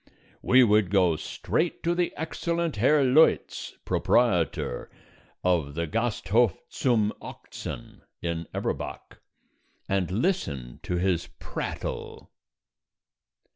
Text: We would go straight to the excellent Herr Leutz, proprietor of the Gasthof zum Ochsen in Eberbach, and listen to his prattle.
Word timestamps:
We 0.41 0.63
would 0.63 0.89
go 0.89 1.15
straight 1.15 1.83
to 1.83 1.93
the 1.93 2.11
excellent 2.17 2.77
Herr 2.77 3.03
Leutz, 3.03 3.75
proprietor 3.85 4.89
of 5.43 5.75
the 5.75 5.85
Gasthof 5.85 6.57
zum 6.73 7.13
Ochsen 7.21 8.01
in 8.19 8.47
Eberbach, 8.51 9.19
and 9.87 10.09
listen 10.09 10.79
to 10.81 10.95
his 10.95 11.27
prattle. 11.37 12.31